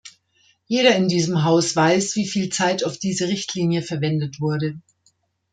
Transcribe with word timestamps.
Jeder 0.65 0.95
in 0.95 1.09
diesem 1.09 1.43
Haus 1.43 1.75
weiß, 1.75 2.15
wie 2.15 2.25
viel 2.25 2.49
Zeit 2.49 2.83
auf 2.83 2.97
diese 2.97 3.27
Richtlinie 3.27 3.83
verwendet 3.83 4.39
wurde. 4.41 4.81